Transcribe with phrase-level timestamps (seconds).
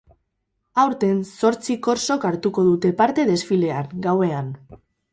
[0.83, 4.55] Aurten, zortzi korsok hartuko dute parte desfilean, gauean.